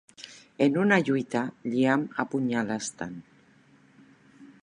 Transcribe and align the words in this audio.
En 0.65 0.77
una 0.83 0.97
lluita, 1.09 1.43
Liam 1.73 2.07
apunyala 2.25 2.79
Stan. 2.87 3.15